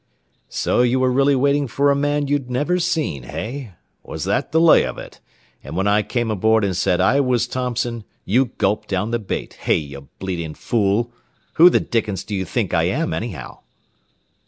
[0.49, 3.73] "So you were really waiting for a man you'd never seen, hey?
[4.01, 5.19] Was that the lay of it?
[5.63, 9.53] And when I came aboard and said I was Thompson, you gulped down the bait,
[9.53, 11.11] hey, you bleeding fool.
[11.53, 13.59] Who the dickens do you think I am, anyhow?"